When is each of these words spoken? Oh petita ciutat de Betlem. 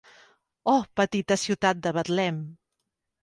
Oh 0.71 0.85
petita 0.99 1.37
ciutat 1.43 1.83
de 1.83 1.91
Betlem. 1.99 2.39